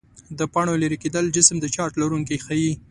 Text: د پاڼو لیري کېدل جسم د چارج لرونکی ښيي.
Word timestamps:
د 0.39 0.41
پاڼو 0.53 0.73
لیري 0.81 0.97
کېدل 1.03 1.25
جسم 1.35 1.55
د 1.61 1.65
چارج 1.75 1.93
لرونکی 2.01 2.37
ښيي. 2.45 2.71